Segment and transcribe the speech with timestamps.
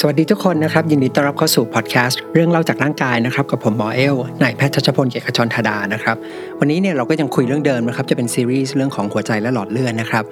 [0.00, 6.16] สวัสดีทุกคนนะครับ ยินดีต้อนรับเข้าสู่พอดแคสต์เรื่องเล่าจากร่างกายนะครับ กับผมหมอเอลนายแพทย์ชัชพลเกียรติชนธดานะครับ
[6.58, 10.24] วันนี้เนี่ยเราก็ยังคุยเรื่องเดิมนะครับ จะเป็นซีรีส์เรื่องของหัวใจและหลอดเลือดนะครับ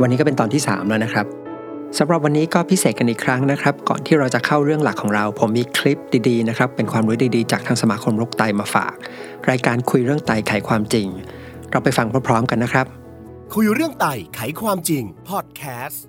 [0.00, 1.26] วันนี้ก็เป็นตอนที่ 3 แล้วนะครับ
[1.98, 5.98] สำหรับวันนี้ก็พิเศษกันอีกครั้งนะครับ ก่อนที่เราจะเข้าเรื่องหลักของเรา ผมมีคลิป
[6.28, 8.94] ดีๆนะครับเป็นความรู้ดีๆ จากทางสมาคมโรคไตมาฝาก
[9.50, 11.06] รายการคุยเรื่องไตไขความจริง
[11.70, 12.86] เราไปฟังพร้อมๆกันนะครับ
[13.54, 16.04] คุยเรื่องไตไขความจริงพอดแคสต์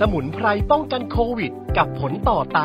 [0.00, 2.60] สมุนไพรป้องกันโควิด กับผลต่อไต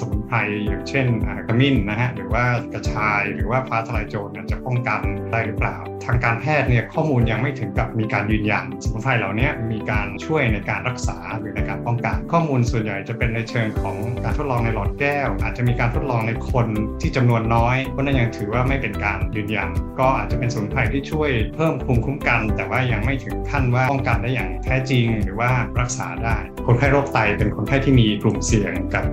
[0.00, 0.36] สมุนไพร
[0.66, 1.06] อย่างเช่น
[1.46, 5.00] ขมิ้นนะฮะหรือว่ากระชายหรือว่าฟ้าทลายโจรจะป้องกัน
[5.32, 16.66] ได้หรือเปล่า ทางการแพทย์เนี่ยข้อมูลยังไม่ถึงกับมีการยืนยันสมุนไพรเหล่านี้มีการช่วยในการรักษาหรือในการป้องกันข้อมูลส่วนใหญ่จะเป็นในเชิงของการทดลองในหลอดแก้ว อาจจะมีการทดลองในคน
[17.00, 25.50] ที่จำนวนน้อยเพราะนั้นยังถือว่าไม่เป็นการยืนยันก็อาจจะเป็นสมุนไพรที่ช่วยเพิ่มภูมิคุ้มกัน แต่ว่ายังไม่ถึงขั้นว่าป้องกันได้อย่างแท้จริง หรือว่า
[25.80, 29.04] รักษาได้ คนไข้โรคไตเป็นคนไข้ที่มีกลุ่มเสี่ยงกับ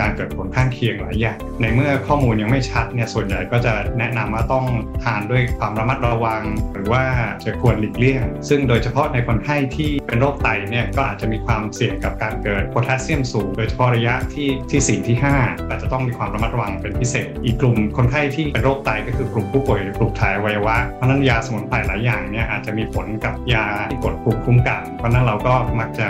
[0.00, 4.66] การเกิดผลข้างเคียงหลายอย่างในเมื่อข้อมูลยังไม่ชัดเนี่ยส่วนใหญ่ก็จะแนะนำว่าต้อง
[5.04, 6.41] ทานด้วยความระมัดระวัง
[6.74, 7.04] หรือว่า
[7.44, 26.06] จะควรหลีกเลี่ยง ซึ่งโดยเฉพาะในคนไข้ที่เป็นโรคไตเนี่ยก็อาจจะมีความเสี่ยงกับการเกิดโพแทสเซียมสูง โดยเฉพาะระยะที่ที่4ที่5อาจจะต้องมีความระมัดระวังเป็นพิเศษ อีกกลุ่มคนไข้ที่เป็นโรคไตก็คือกลุ่มผู้ป่วยกลุ่มถ่ายวัยวะเพราะนั้นยาสมุนไพรหลายอย่างเนี่ยอาจจะมีผลกับยาที่กดภูมิคุ้มกัน เพราะนั้นเราก็มักจะ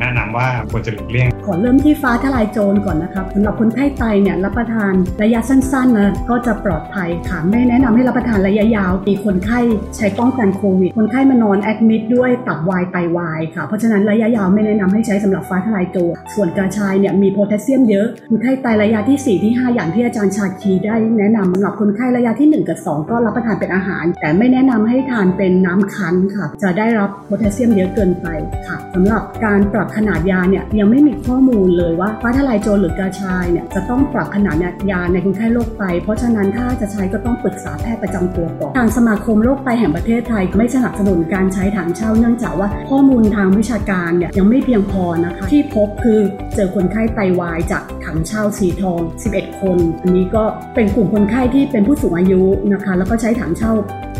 [0.00, 9.60] แนะนำว่าควรจะหลีกเลี่ยงขอเริ่มที่ฟ้าทลายโจรก่อนนะครับสำหรับคนไข้ไตเนี่ยรับประทานระยะสั้นๆนะก็จะปลอดภัยค่ะไม่แนะนำให้รับประทานระยะยาวมีคนไข้
[9.96, 28.26] ใช้ป้องกันโควิด คนไข้มานอนแอดมิดด้วยตับวายไตวายค่ะ เพราะฉะนั้นระยะยาวไม่แนะนำให้ใช้สำหรับฟ้าทลายโจรส่วนกระชายเนี่ยมีโพแทสเซียมเยอะ คนไข้ไตระยะที่ 4 ที่ 5 อย่างที่อาจารย์ชาคีได้แนะนำสำหรับคนไข้ระยะที่ 1 กับ 2 ก็รับประทานเป็นอาหาร แต่ไม่แนะนำให้ทานเป็นน้ำคั้นค่ะ จะได้รับโพแทสเซียมเยอะเกินไป
[28.66, 34.56] ค่ะสำหรับการปรับขนาดยาเนี่ยยังไม่มีข้อมูลเลยว่าฟ้าทลายโจรหรือกระชายเนี่ยจะต้องปรับขนาด
[34.90, 46.20] ยาในคนไข้โรคไตเพราะฉะนั้นถ้าจะใช้ก็ต้องปรึกษาแพทย์ประจำตัวก่อนทางสมาคมโรคไตแห่งประเทศไทยไม่สนับสนุนการใช้ถังเช่าเนื่องจากว่าข้อมูลทางวิชาการเนี่ยยังไม่เพียงพอนะคะที่พบคือ
[46.54, 49.00] เจอคนไข้ไตวายจากถังเช่าสีทอง
[49.32, 53.72] 11 คน อันนี้ก็เป็นกลุ่มคนไข้ที่เป็นผู้สูงอายุนะคะ แล้วก็ใช้ถังเช่า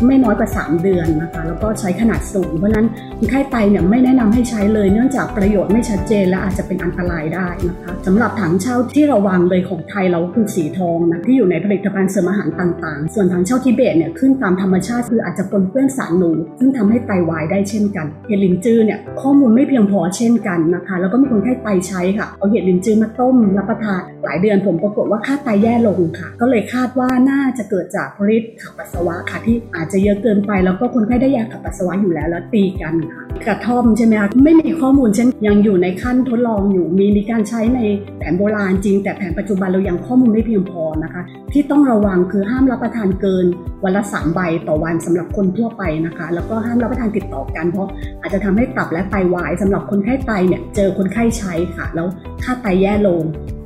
[0.05, 2.87] ไม่น้อยกว่า 3 เดือนนะคะ แล้วก็ใช้ขนาดสูง เพราะนั้น
[3.23, 33.12] คนไข้ไตเนี่ยไม่แนะนำให้ใช้เลย เนื่องจากประโยชน์ไม่ชัดเจนและอาจจะเป็นอันตรายได้นะคะสำหรับถังเช่าที่ระวังเลยของไทยเราคือสีทองนะที่อยู่ในผลิตภัณฑ์เสริมอาหารต่างๆ ส่วนถังเช่าทิเบตเนี่ยขึ้นตามธรรมชาติคืออาจจะปนเปื้อนสารหนูซึ่งทำให้ไตวายได้เช่นกันเห็ดลินจือเนี่ยข้อมูลไม่เพียงพอเช่นกันนะคะ แล้วก็มีคนไข้ไตใช้ค่ะเอาเห็ดลินจือมาต้มรับประทานหลายเดือนผมปรากฏว่าค่าไตแย่ลงค่ะ ก็เลยคาดว่าน่าจะเกิดจากฤทธิ์ขับปัสสาวะค่ะที่อาจจะเยอะเกินไป แล้วก็คนไข้ได้ยาขับปัสสาวะอยู่แล้วแล้วตีกันค่ะ
[33.47, 37.79] กระท่อมใช่ไหมคะไม่มีข้อมูลเช่นยังอยู่ในขั้นทดลองอยู่มีมีการใช้ใน
[38.17, 41.21] แผนโบราณจริง แต่แผนปัจจุบันเรายังข้อมูลไม่เพียงพอนะคะ
[41.53, 43.45] ที่ต้องระวังคือห้ามรับประทานเกิน
[43.83, 47.89] วันละสามใบต่อวันสำหรับคนทั่วไปนะคะ แล้วก็ห้ามรับประทานติดต่อกันเพราะ
[48.21, 52.07] อาจจะทำให้ตับและไตวายสำหรับคนไข้ไตเนี่ยเจอคนไข้ใช้ค่ะ แล้ว
[52.43, 53.21] ค่าไตแย่ลง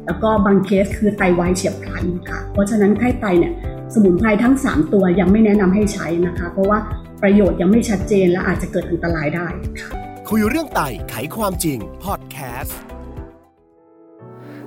[0.06, 3.54] แล้วก็บางเคสคือไตวายเฉียบพลันค่ะ เพราะฉะนั้นไข้ไตเนี่ย
[3.94, 6.80] สมุนไพรทั้ง 3 ตัวยังไม่แนะนำให้ใช้นะคะ เพราะว่า
[7.24, 9.48] ประโยชน์ยังไม่ชัดเจนและอาจจะเกิดอันตรายได้
[9.82, 9.90] ค่ะ
[10.30, 12.80] คุยเรื่องไตไขความจริงพอดแคสต์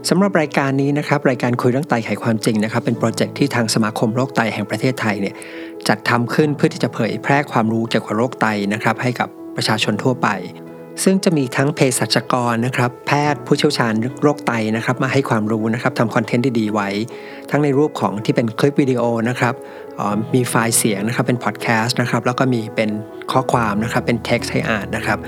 [0.08, 5.34] สำหรับรายการนี้นะครับรายการคุยเรื่องไตไขความจริงนะครับเป็นโปรเจกต์ที่ทางสมาคมโรคไตแห่งประเทศไทยเนี่ย
[5.88, 10.28] จัดทำขึ้นเพื่อที่จะเผยแพร่ความรู้เกี่ยวกับโรคไตนะครับให้กับประชาชนทั่วไป
[11.02, 16.88] ซึ่งจะมีทั้งเภสัชกรนะครับแพทย์ผู้เชี่ยวชาญโรคไตนะครับมาให้ความรู้นะครับทำคอนเทนต์ดีๆไว้
[17.50, 19.54] ทั้งในรูปของที่เป็นคลิปวิดีโอนะครับ
[20.34, 22.90] มีไฟล์เสียงนะครับเป็นพอดแคสต์นะครับแล้วก็มีเป็น
[23.32, 25.18] ข้อความนะครับเป็นเท็กซ์ให้อ่านนะครับ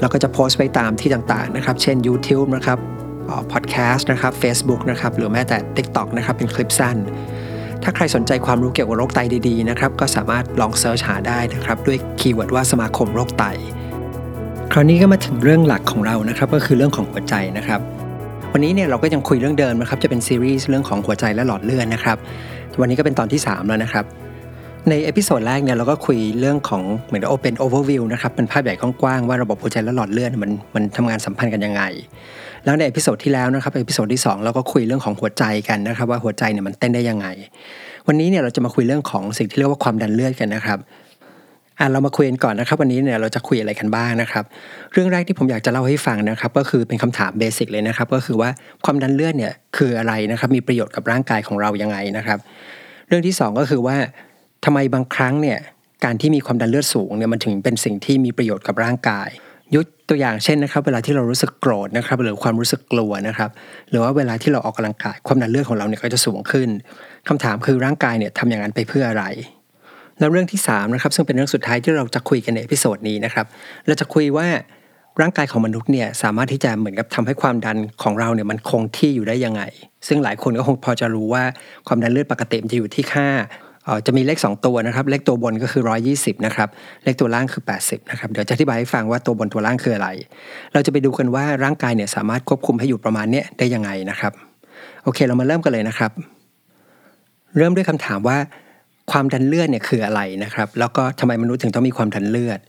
[0.00, 2.78] แล้วก็จะโพสต์ไปตามที่ต่างๆนะครับเช่น YouTube นะครับ
[3.52, 6.96] พอดแคสต์นะครับ Facebook นะครับหรือแม้แต่ TikTok นะครับเป็นคลิปสั้น
[7.82, 13.46] ถ้าใครสนใจความรู้เกี่ยวกับโรคไตดีๆนะครับก็สามารถลอง search หาได้นะครับด้วย keyword ว่าสมาคมโรคไต
[14.74, 17.80] คราวนี้ก็มาถึงเรื่องหลักของเรานะครับก็คือเรื่องของหัวใจนะครับ
[18.52, 22.16] วันนี้เนี่ยเราก็ยังคุยเรื่องเดิมนะครับจะเป็นซีรีส์เรื่องของหัวใจและหลอดเลือดนะครับ
[22.80, 24.04] วันนี้ก็เป็นตอนที่ 3 แล้วนะครับ
[24.88, 31.82] ใน episode แรกเนี่ยเราก็คุยเรื่องของเหมือนโอเป็นโอเวอร์วิวนะครับเป็นภาพใหญ่กว้างๆว่าระบบหัวใจและหลอดเลือดมันมันทำงานสัมพันธ์กันยังไง
[32.64, 37.26] แล้วใน episode ที่แล้วนะครับ episode ที่ 2 เราก็คุยเรื่องของหัวใจกันนะครับ ว่าหัวใจเนี่ยมันเต้นได้ยังไง
[38.06, 40.78] วันนี้เนี่ยเราจะมาคุยเรื่องของสิ่งที่เรียกว่าความดันเลือดกันนะครับ
[41.78, 44.44] อะเรามาคุยกันก่อนนะครับ วันนี้เนี่ยเราจะคุยอะไรกันบ้างนะครับ
[44.92, 48.50] เรื่องแรกที่ผมอยากจะเล่าให้ฟังนะครับ ก็คือเป็นคำถามเบสิกเลยนะครับ ก็คือว่า
[48.84, 52.38] ความดันเลือดเนี่ยคืออะไรนะครับ มีประโยชน์กับร่างกายของเรายังไงนะครับ
[53.08, 53.96] เรื่องที่ 2 ก็คือว่า
[54.64, 55.58] ทำไมบางครั้งเนี่ย
[56.04, 59.28] การที่มีความดันเลือดสูงเนี่ยมันถึงเป็นสิ่งที่มีประโยชน์กับร่างกาย
[59.74, 63.50] ยกตัวอย่างเช่นนะครับเวลาที่เรารู้สึกโกรธนะครับหรือความรู้สึกกลัวนะครับ
[63.90, 66.68] หรือว่าเวลาที่เราออกกำลังกายความดันเลือดของเราเนี่ยก็จะสูงขึ้น
[67.28, 69.24] คำถามคือร่างกายเนี่ยทำอย่างนั้นไปเพื่ออะไร
[70.22, 73.46] แล้วเรื่องที่3นะครับซึ่งเป็นเรื่องสุดท้ายที่เราจะคุยกันใน episode นี้นะครับ
[73.86, 74.46] เราจะคุยว่า
[75.20, 79.62] ร่างกายของมนุษย์เนี่ยสามารถที่จะเหมือนกับทำให้ความดันของเราเนี่ยมันคงที่อยู่ได้ยังไง
[80.06, 81.42] ซึ่งหลายคนก็คงพอจะรู้ว่า
[81.88, 83.28] ความดันเลือดปกติมันจะอยู่ที่ค่า
[84.06, 85.82] จะมีเลข 2 ตัวนะครับ เลขตัวบนก็คือ
[86.14, 86.68] 120 นะครับ
[87.04, 90.08] เลขตัวล่างคือ 80 นะครับ เดี๋ยวจะอธิบายให้ฟังว่าตัวบนตัวล่างคืออะไร
[90.72, 94.32] เราจะไปดูกันว่าร่างกายเนี่ยสามารถควบคุมให้อยู่ประมาณนี้ได้ยังไงนะครับ
[95.04, 96.10] โอเคเรามาเริ่มกันเลยนะครับ
[97.56, 98.38] เริ่มด้วยคำถามว่า
[99.10, 102.60] ความดันเลือดเนี่ยคืออะไรนะครับ แล้วก็ทำไมมนุษย์ถึงต้องมีความดันเลือด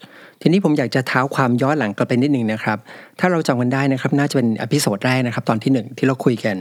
[0.42, 2.78] ทีนี้ผมอยากจะเท้าความย้อนหลังกลับไปนิดนึงนะครับ
[3.20, 6.56] ถ้าเราจำกันได้นะครับ น่าจะเป็น episode แรกนะครับ ตอนที่ 1 ที่เราคุยกัน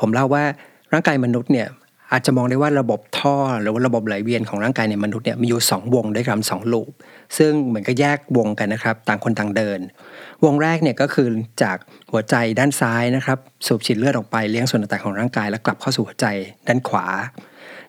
[0.00, 0.44] ผมเล่าว่า
[0.92, 1.68] ร่างกายมนุษย์เนี่ย
[2.12, 6.90] อาจจะมองได้ว่าระบบท่อหรือว่าระบบไหลเวียนของร่างกายในมนุษย์เนี่ยมีอยู่ 2 วงด้วยกันสอง loop
[7.38, 9.80] ซึ่งเหมือนกับแยกวงกันนะครับ ต่างคนต่างเดิน
[10.44, 11.28] วงแรกเนี่ยก็คือ
[11.62, 11.76] จาก
[12.10, 16.26] หัวใจด้านซ้ายนะครับ สูบฉีดเลือดออกไปเลี้ยงส่วนต่างๆของร่างกายแล้วกลับเข้าสู่หัวใจ
[16.66, 17.06] ด้านขวา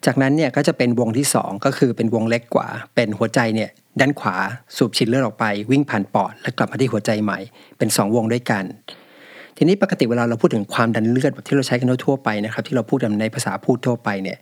[0.05, 3.69] จากนั้นเนี่ยก็จะเป็นวงที่ 2 ก็คือเป็นวงเล็กกว่า เป็นหัวใจเนี่ย
[3.99, 4.35] ด้านขวา
[4.75, 7.39] สูบฉีดเลือดออกไป วิ่งผ่านปอด แล้วกลับมาที่หัวใจใหม่
[7.77, 8.63] เป็น 2 วงด้วยกัน
[9.57, 14.37] ทีนี้ปกติเวลาเราพูดถึงความดันเลือดแบบที่เราใช้กันทั่วไปนะครับที่เราพูดในภาษาพูดทั่วไปเนี่ย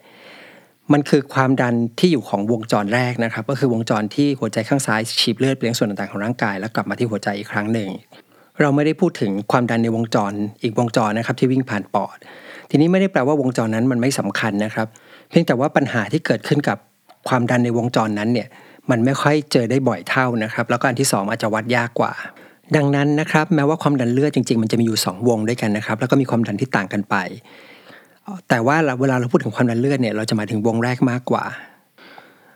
[0.94, 7.90] มันคือความดันที่อยู่ของวงจรแรกนะครับ ก็คือวงจรที่หัวใจข้างซ้ายฉีดเลือดไปเลี้ยงส่วนต่างๆของร่างกาย แล้วกลับมาที่หัวใจอีกครั้งหนึ่ง
[8.62, 10.34] เราไม่ได้พูดถึงความดันในวงจร
[10.64, 12.18] อีกวงจรนะครับที่วิ่งผ่านปอด
[12.70, 14.88] ทีนี้ไม่ได้แปลว่าวงจรนั้นมันไม่สำคัญนะครับ
[15.34, 16.78] พียงแต่ว่าปัญหาที่เกิดขึ้นกับ
[17.28, 18.48] ความดันในวงจรนั้นเนี่ย
[18.90, 22.12] มันไม่ค่อยเจอได้บ่อยเท่านะครับ แล้วก็อันที่ 2 อาจจะวัดยากกว่า
[22.76, 27.16] ดังนั้นนะครับแม้ว่าความดันเลือดจริงๆ มันจะมีอยู่ 2 วงด้วยกันนะครับ แล้วก็มีความดันที่ต่างกันไป
[28.50, 31.44] แต่ว่าเวลาเราพูดถึงความดันเลือดเนี่ยเราจะมาถึงวงแรกมากกว่า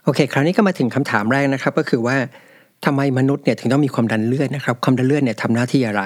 [0.04, 2.16] โอเค คราวนี้ก็มาถึงคำถามแรกนะครับ ก็คือว่า
[2.84, 6.02] ทำไมมนุษย์เนี่ยถึงต้องมีความดันเลือดนะครับความดันเลือดเนี่ยทำหน้าที่อะไร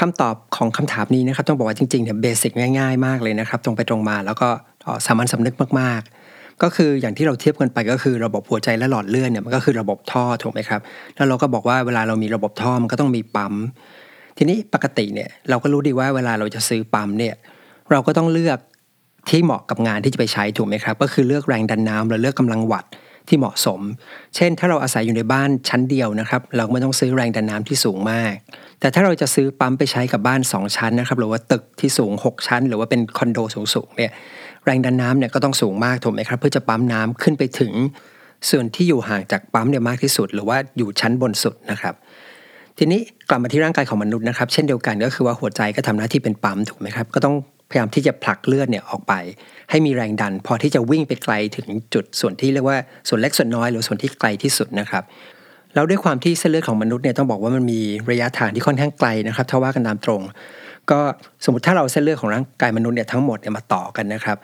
[0.00, 4.48] คำตอบของคำถามนี้นะครับ ต้องบอกว่าจริงๆเนี่ยเบสิกง่ายๆ มากเลยนะครับ ตรงไปตรงมาแล้วก็
[5.06, 10.80] สามัญสำนึกมากๆ ก็คืออย่างที่เราเทียบกันไปก็คือระบบหัวใจและหลอดเลือดเนี่ยมันก็คือระบบท่อถูกไหมครับ
[11.16, 13.54] แล้วเราก็บอกว่าเวลาเรามีระบบท่อมันก็ต้องมีปั๊ม
[14.36, 17.34] ทีนี้ปกติเนี่ยเราก็รู้ดีว่าเวลาเราจะซื้อปั๊มเนี่ย
[17.90, 18.58] เราก็ต้องเลือก
[19.28, 22.88] ที่เหมาะกับงานที่จะไปใช้ถูกไหมครับ ก็คือเลือกแรงดันน้ำหรือเลือกกำลังวัตต
[23.28, 23.80] ที่เหมาะสม
[24.36, 28.34] เช่น ถ้าเราอาศัยอยู่ในบ้านชั้นเดียวนะครับ เราไม่ต้องซื้อแรงดันน้ำที่สูงมาก
[28.80, 33.38] แต่ถ้าเราจะซื้อปั๊มไปใช้กับบ้าน 2 ชั้นนะครับ หรือว่าตึกที่สูง 6 ชั้น หรือว่าเป็นคอนโด
[33.74, 34.12] สูงๆเนี่ย
[34.66, 37.72] แรงดันน้ำเนี่ยก็ต้องสูงมากถูกไหมครับ เพื่อจะปั๊มน้ำขึ้นไปถึง
[38.50, 41.94] ส่วนที่อยู่ห่างจากปั๊มเนี่ยมากที่สุด หรือว่าอยู่ชั้นบนสุดนะครับ
[42.78, 47.34] ทีนี้กลับมาที่ร่างกายของมนุษย์นะครับ เช่นเดียวกันก็คือว่าหัวใจก็ทำหน้าที่เป็นปั๊มถูกไหมครับก็ต้อง
[47.70, 49.12] พยายามที่จะผลักเลือดเนี่ยออกไป
[49.70, 52.78] ให้มีแรงดัน พอที่จะวิ่งไปไกลถึงจุดส่วนที่เรียกว่า
[53.08, 55.04] ส่วนเล็กส่วนน้อยหรือส่วนที่ไกลที่สุดนะครับ
[55.74, 57.80] แล้วด้วยความที่เส้นเลือดของมนุษย์เนี่ยต้องบอกว่ามันมี
[58.10, 60.22] ระยะทางที่ค่อนข้างไกลนะครับถ้าว่ากันตามตรง
[60.90, 61.00] ก็
[61.44, 64.38] สมมติถ้าเราเส้นเลือดของร่างกายมนุษย์เนี่ยทั้งหมดเนี่ยมาต่อกันนะครับ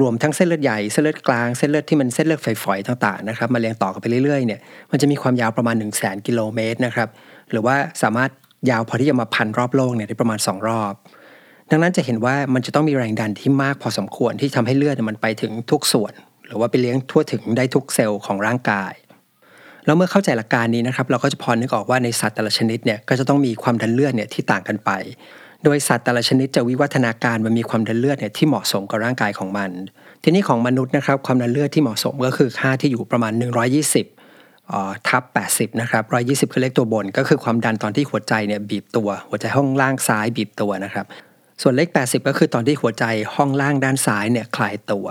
[0.00, 4.60] รวมทั้งเส้นเลือดใหญ่เส้นเลือดกลางเส้นเลือดที่มันเส้นเลือดฝอยๆต่างๆนะครับมาเรียงต่อกันไปเรื่อยๆเนี่ย
[4.90, 7.08] มันจะมีความยาวประมาณ 1 0 0 0 0แกิโลเมตรนะครับ
[7.50, 8.30] หรือว่าสามารถ
[8.70, 10.92] ยาวพอที่จะมาพันรอบโลกเนี่ยได้ประมาณ 2 รอบ
[11.70, 16.12] ดังนั้นจะเห็นว่ามันจะต้องมีแรงดันที่มากพอสมควรที่ทำให้เลือดมันไปถึงทุกส่วน
[16.46, 18.92] หรือว่าไปเลี้ยงทั่วถึงได้ทุกเซลล์ของร่างกาย
[19.84, 24.90] แล้วเมื่อเข้าใจหลักการนี้นะครับเราก็จะพอนึกออกว่าในสัตว์แต่ละชนิดเนี่ยก็จะต้องมีความดันเลือดเนี่ยที่ต่างกันไป
[25.64, 29.70] โดยสัตว์แต่ละชนิดจะวิวัฒนาการมันมีความดันเลือดเนี่ยที่เหมาะสมกับร่างกายของมัน
[30.22, 33.32] ทีนี้ของมนุษย์นะครับความดันเลือดที่เหมาะสมก็คือค่าที่อยู่ประมาณ
[34.18, 35.22] 120ทับ
[35.52, 36.04] 80นะครับ
[36.48, 41.06] 120คือเลขตัวบน ก็คือความดันตอนที่หัวใจเนี่ยบีบตัว หัวใจห้องล่างซ้ายบีบตัวนะครับ
[41.62, 45.06] ส่วนเลข 80 ก็คือตอนที่หัวใจห้องล่างด้านซ้ายเนี่ยคลายตัว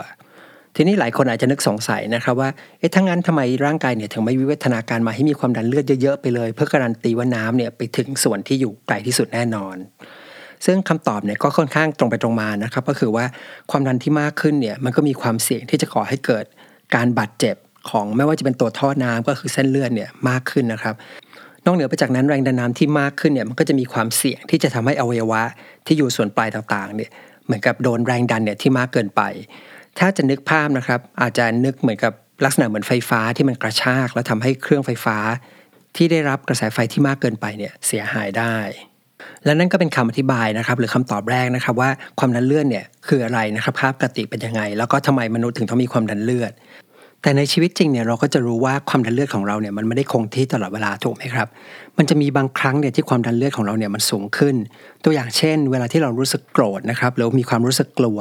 [0.76, 2.50] ทีนี้หลายคนอาจจะนึกสงสัยนะครับว่า
[2.80, 9.76] เอ๊ะทั้งนั้นทำไมร่างกายเนี่ยถึงไม่วิวัฒนาการมาให้มีความดันเลือดเยอะๆไปเลย เพื่อการันตีว่าน้ำเนี่ยไปถึงส่วนที่อยู่ไกลที่สุดแน่นอน
[10.66, 13.26] ซึ่งคำตอบเนี่ยก็ค่อนข้างตรงไปตรงมานะครับ ก็คือว่า
[13.72, 16.46] ความดันที่มากขึ้นเนี่ยมันก็มีความเสี่ยงที่จะก่อให้เกิด
[16.96, 17.56] การบาดเจ็บ
[17.90, 20.96] ของไม่ว่าจะเป็นตัวท่อน้ำก็คือเส้นเลือดเนี่ยมากขึ้นนะครับ
[21.66, 25.42] นอกเหนือไปจากนั้นแรงดันน้ำที่มากขึ้นเนี่ยมันก็จะมีความเสี่ยงที่จะทำให้อวัยวะ
[25.86, 27.10] ที่อยู่ส่วนปลายต่างๆเนี่ย
[27.46, 29.22] เหมือนกับโดนแรงดันเนี่ยที่มากเกินไป
[30.00, 32.14] ถ้าจะนึกภาพนะครับ อาจจะนึกเหมือนกับ
[32.46, 35.18] ลักษณะเหมือนไฟฟ้าที่มันกระชาก แล้วทำให้เครื่องไฟฟ้า
[35.96, 38.56] ที่ได้รับกระแสไฟที่มากเกินไปเนี่ยเสียหายได้
[39.46, 41.90] และนั่นก็เป็นคำอธิบายนะครับหรือคำตอบแรกนะครับว่า
[42.20, 46.54] ความดันเลือดเนี่ยคืออะไรนะครับภาพปกติเป็นยังไง แล้วก็ทำไมมนุษย์ถึงต้องมีความดันเลือด
[47.22, 51.48] แต่ในชีวิตจริงเนี่ยเราก็จะรู้ว่าความดันเลือดของเราเนี่ยมันไม่ได้คงที่ตลอดเวลาถูกไหมครับ
[51.98, 54.56] มันจะมีบางครั้งเนี่ยที่ความดันเลือดของเราเนี่ยมันสูงขึ้น
[55.04, 58.20] ตัวอย่างเช่น เวลาที่เรารู้สึกโกรธนะครับหรือมีความรู้สึกกลัว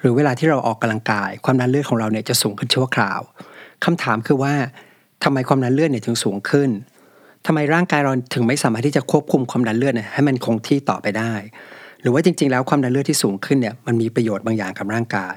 [0.00, 3.20] หรือเวลาที่เราออกกำลังกาย ความดันเลือดของเราเนี่ยจะสูงขึ้นชั่วคราว
[3.84, 4.54] คำถามคือว่า
[5.24, 6.70] ทำไมความดันเลือดเนี่ยถึงสูงขึ้น
[7.46, 11.32] ทำไมร่างกายเราถึงไม่สามารถที่จะควบคุมความดันเลือดให้มันคงที่ต่อไปได้
[12.02, 15.36] หรือว่าจริง ๆ แล้วความดันเลือดที่สูงขึ้นเนี่ยมันมีประโยชน์บางอย่างกับร่างกาย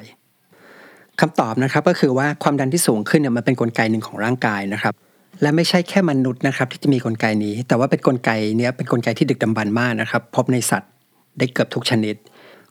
[1.19, 4.93] คำตอบนะครับก็คือว่าความดันที่สูงขึ้นเนี่ยมันเป็นนกลไกหนึ่งของร่างกายนะครับ
[5.41, 10.91] และไม่ใช่แค่มนุษย์นะครับที่จะมีกลไกนี้ แต่ว่าเป็นนกลไกเนี้ยเป็นนกลไกที่ดึกดำบรรมากนะครับ พบในสัตว์
[11.37, 12.15] ได้เกือบทุกชนิด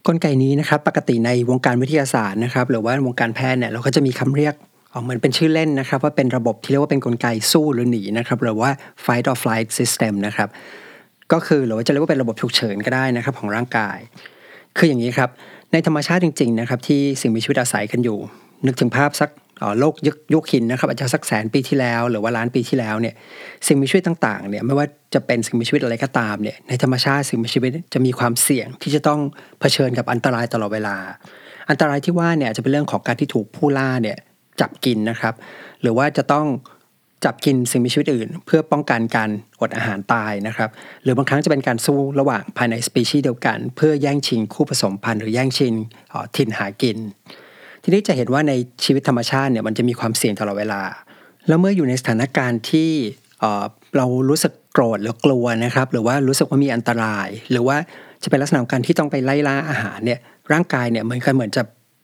[0.06, 4.54] กลไกนี้นะครับปกติในวงการวิทยาศาสตร์นะครับหรือว่าวงการแพทย์เนี่ยเราก็จะมีคำเรียก
[5.02, 8.70] เหมือนเป็นชื่อเล่นนะครับ ว่าเป็นระบบที่เรียกว่าเป็นนกลไกสู้หรือหนีนะครับหรือว่า
[9.04, 10.48] fight or flight system นะครับ
[11.32, 13.98] ก็คือหรือว่าจะเรียกว่าเป็นระบบฉุกเฉินก็ได้นะครับของร่างกาย
[14.76, 15.30] คืออย่างนี้ครับ
[15.72, 18.18] ในธรรมชาติจริงๆนะครับที่สิ่งมีชีวิตอาศัยกันอยู่
[18.66, 19.30] นึกถึงภาพสัก
[19.78, 23.14] โลกยุคยุคหินนะครับอาจจะสักแสนปีที่แล้ว หรือว่าล้านปีที่แล้วเนี่ย
[23.66, 29.20] สิ่งมีชีวิตต่างๆเนี่ยไม่ว่าจะเป็นสิ่งมีชีวิตอะไรก็ตามเนี่ยในธรรมชาติสิ่งมีชีวิตจะมีความเสี่ยงที่จะต้อง
[29.60, 30.96] เผชิญกับอันตรายตลอดเวลา
[31.70, 34.18] อันตรายที่ว่าเนี่ยจะเป็นเรื่องของการที่ถูกผู้ล่าเนี่ย
[34.60, 35.34] จับกินนะครับ
[35.82, 36.46] หรือว่าจะต้อง
[37.24, 39.30] จับกินสิ่งมีชีวิตอื่น เพื่อป้องกันการ
[39.60, 40.70] อดอาหารตายนะครับ
[41.02, 45.72] หรือบางครั้งจะเป็นการสู้ระหว่างภายในสปีชีส์เดียวกัน เพื่อแย่งชิงคู่ผสมพันธุ์หรือแย่งชิง
[46.36, 46.98] ถิ่นหากิน
[47.82, 48.52] ทีนี้จะเห็นว่าใน
[48.84, 50.82] ชีวิตธรรมชาติเนี่ยมันจะมีความเสี่ยงตลอดเวลา
[51.48, 52.90] แล้วเมื่ออยู่ในสถานการณ์ที่
[53.96, 57.76] เรารู้สึกโกรธหรือกลัวนะครับ หรือว่ารู้สึกว่ามีอันตราย หรือว่า
[58.22, 60.20] จะเป็นลักษณะของการที่ต้องไปไล่ล่าอาหารเนี่ย
[60.52, 61.62] ร่างกายเนี่ยเหมือนกันเหมือนจะ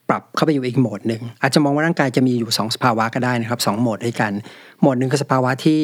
[0.09, 4.33] ปรับเข้าไปอยู่อีกโหมดหนึ่งอาจจะมองว่าร่างกายจะมีอยู่ 2 สภาวะก็ได้นะครับสโหมดด้วยกัน
[4.81, 5.81] โหมดหนึ่งคือสภาวะที่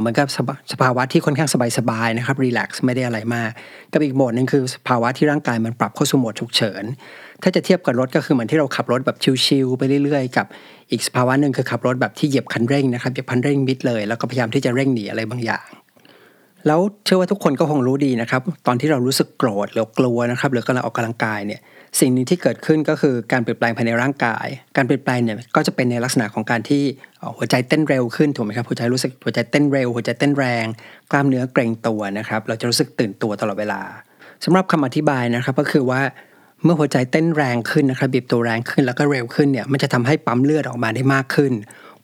[0.00, 0.26] เหมือนกับ
[0.72, 3.50] สภาวะที่ค่อนข้างสบายๆนะครับรีแลกซ์ไม่ได้อะไรมาก
[3.92, 6.84] กับอีกโหมดหนึ่งคือสภาวะที่ร่างกายมันปรับเข้าสู่โหมดฉุกเฉิน
[7.42, 10.46] ถ้าจะเทียบกับรถก็คือเหมือนที่เราขับรถแบบชิลๆไปเรื่อยๆ กับ
[10.90, 15.66] อีกสภาวะหนึ่งคือขับรถแบบที่เหยียบคันเร่งนะครับเหยียบคันเร่งมิดเลยแล้วก็พยายามที่จะเร่งหนีอะไรบางอย่าง
[16.66, 21.60] แล้วเชื่อว่าทุกคนก็คงรู้ดีนะครับ ตอนที่เรารู้สึกโกรธหรือกลัวนะครับหรือกำลังออกกำลังกายเนี่ย
[22.00, 26.82] สิ่งนึงที่เกิดขึ้นก็คือการเปลี่ยนแปลงภายในร่างกาย การเปลี่ยนแปลงเนี่ยก็จะเป็นในลักษณะของการที่
[27.36, 30.64] หัวใจเต้นเร็วขึ้นถูกไหมครับหัวใจรู้สึกหัวใจเต้นเร็ว หัวใจเต้นแรง
[31.10, 33.80] กล้ามเนื้อเกรงตัวนะครับ เราจะรู้สึกตื่นตัวตลอดเวลา
[34.44, 36.00] สำหรับคำอธิบายนะครับก็คือว่า
[36.64, 41.52] เมื่อหัวใจเต้นแรงขึ้นนะครับบีบตัวแรงขึ้นแล้วก็เร็วขึ้นเนี่ยมันจะทำให้ปั๊มเลือดออกมาได้มากขึ้น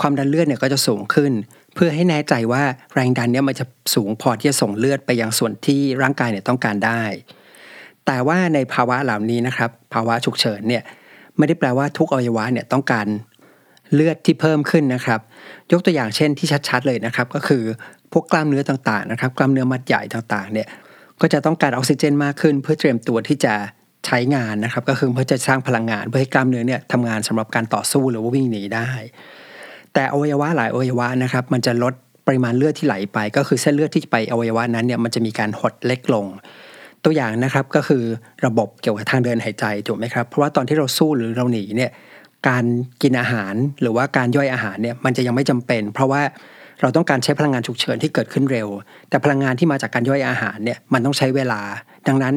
[0.01, 1.33] ความดันเลือดเนี่ยก็จะสูงขึ้น
[1.75, 2.63] เพื่อให้แน่ใจว่า
[2.95, 3.65] แรงดันเนี่ยมันจะ
[3.95, 7.03] สูงพอที่จะส่งเลือดไปยังส่วนที่ร่างกายเนี่ยต้องการได้
[8.07, 10.83] แต่ว่าในภาวะเหล่านี้นะครับ ภาวะฉุกเฉินเนี่ย
[11.37, 13.07] ไม่ได้แปลว่าทุกอวัยวะเนี่ยต้องการ
[13.95, 15.21] เลือดที่เพิ่มขึ้นนะครับ
[15.73, 17.63] ยกตัวอย่างเช่นที่ชัดๆเลยนะครับ ก็คือ
[18.13, 20.69] พวกกล้ามเนื้อต่างๆนะครับ กล้ามเนื้อมัดใหญ่ต่างๆเนี่ย
[21.21, 23.55] ก็จะต้องการออกซิเจนมากขึ้น เพื่อเตรียมตัวที่จะ
[24.07, 28.91] ใช้งานนะครับ ก็คือเพื่อจะสร้างพลังงานเพื่อให้กล้ามเนื้อเนี่ยทำงานสำหรับการต่อสู้หรือว่าวิ่งหนีได้
[29.95, 31.95] แต่อวัยวะหลายอวัยวะนะครับ มันจะลด
[32.27, 36.27] ปริมาณเลือดที่ไหลไป ก็คือเส้นเลือดที่ไปอวัยวะนั้นเนี่ยมันจะมีการหดเล็กลง
[37.05, 38.03] ตัวอย่างนะครับก็คือ
[38.47, 41.91] ระบบเกี่ยวกับทางเดินหายใจถูกไหมครับเพราะว่าตอนที่เราสู้หรือเราหนีเนี่ย
[42.49, 42.65] การ
[43.03, 46.23] กินอาหารหรือว่าการย่อยอาหารเนี่ยมันจะยังไม่จำเป็น เพราะว่า
[46.81, 48.69] เราต้องการใช้พลังงานฉุกเฉินที่เกิดขึ้นเร็ว
[49.09, 51.61] แต่พลังงานที่มาจากการย่อยอาหารเนี่ยมันต้องใช้เวลา
[52.09, 52.35] ดังนั้น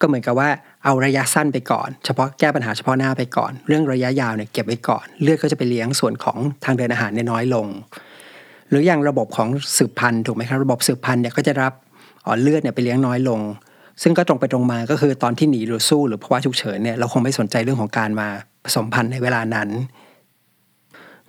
[0.00, 0.48] ก็เหมือนกับว่า
[0.84, 7.66] เอาระยะสั้นไปก่อน เฉพาะแก้ปัญหาเฉพาะหน้าไปก่อน เรื่องระยะยาวเนี่ยเก็บไว้ก่อน เลือดก็จะไปเลี้ยงส่วนของทางเดินอาหารเนี่ยน้อยลง
[8.68, 9.48] หรืออย่างระบบของ
[9.78, 11.72] สืบพันธุ์ถูกไหมครับระบบสืบพันธุ์เนี่ยก็จะรับ
[12.42, 13.40] เลือดเนี่ยไปเลี้ยงน้อยลง
[14.02, 18.28] ซึ่งก็ตรงไปตรงมาก็คือตอนที่หนีหรือสู้หรือภาวะฉุกเฉินเนี่ยเราคงไม่สนใจเรื่องของการมา
[18.64, 19.68] ผสมพันธุ์ในเวลานั้น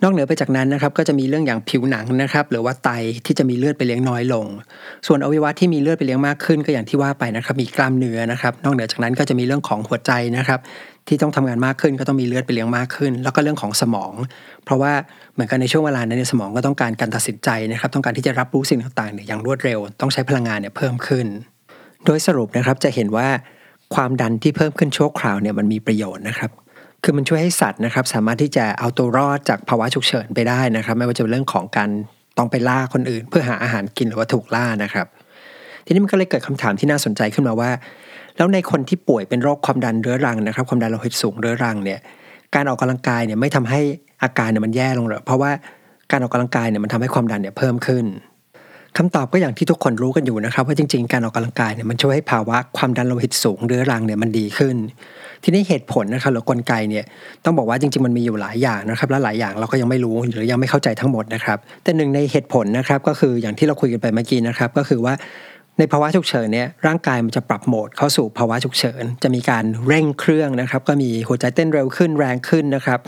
[0.03, 2.89] นอกเหนือไปจากนั้นนะครับก็จะมีเรื่องอย่างผิวหนังนะครับหรือว่าไต
[3.25, 4.45] ที่จะมีเลือดไปเลี้ยงน้อยลง
[5.07, 10.59] ส่วนอวัยวะที่มีเลือดไปเลี้ยงมากขึ้นก็อย่างที่ว่าไปนะครับมีกล้ามเนื้อนะครับนอกเหนือจากนั้นก็จะมีเรื่องของหัวใจนะครับ
[11.07, 14.13] ที่ต้องทำงานมากขึ้นก็ต้องมีเลือดไปเลี้ยงมากขึ้น แล้วก็เรื่องของสมอง
[14.65, 14.93] เพราะว่า
[15.33, 21.27] เหมือนกันในช่วงเวลานั้นในสมองก็ต้องการการตัดสินใจนะครับ ต้องการที่จะรับรู้สิ่งต่างๆเนี่ยอย่างรวดเร็ว ต้องใช้พลังงานเนี่ยเพิ่มขึ้น
[22.05, 23.27] โดยสรุปนะครับจะเห็นว่า
[23.95, 26.51] ความดันที่เพิ่มขึ้นชั่วคราวเนี่ยมันมีประโยชน์นะครับ
[27.03, 31.89] คือมันช่วยให้สัตว์นะครับ สามารถที่จะเอาตัวรอดจากภาวะฉุกเฉินไปได้นะครับ ไม่ว่าจะเป็นเรื่องของการ
[32.37, 35.07] ต้องไปล่าคนอื่น เพื่อหาอาหารกินหรือว่าถูกล่านะครับ
[35.85, 37.71] ทีนี้มันก็เลยเกิดคำถามที่น่าสนใจขึ้นมาว่า
[38.37, 41.99] แล้วในคนที่ป่วยเป็นโรคความดันเรื้อรังนะครับ ความดันโลหิตสูงเรื้อรังเนี่ย
[42.55, 43.81] การออกกำลังกายเนี่ยไม่ทำให้
[44.23, 45.51] อาการเนี่ยมันแย่ลงหรอเพราะว่า
[46.11, 48.05] การออกกำลังกายเนี่ยมันทำให้ความดันเนี่ยเพิ่มขึ้น
[48.97, 54.75] คำตอบก็อย่างที่ทุกคนรู้กันอยู่นะครับ ว่าจริงๆ การออกกำลังกายเนี่ยมันช่วยให้ภาวะความดันโลหิตสูงเรื้อรังเนี่ยมันดีขึ้น
[55.43, 57.05] ทีนี้เหตุผลนะครับหรือกลไกเนี่ย
[57.45, 65.13] ต้องบอกว่าจริงๆ มันมีอยู่หลายอย่างนะครับ และหลายอย่างเราก็ยังไม่รู้หรือยังไม่เข้าใจทั้งหมดนะครับ แต่หนึ่งในเหตุผลนะครับก็คืออย่างที่เราคุยกันไปเมื่อกี้นะครับ ก็คือว่า
[65.77, 72.99] ในภาวะฉุกเฉินเนี่ยร่างกายมันจะปรับโหมดเข้าสู่ภาวะฉุกเฉิน จะมีการเร่งเครื่องนะครับ ก็มีหัวใจเต้นเร็วขึ้นแรงขึ้นนะครับ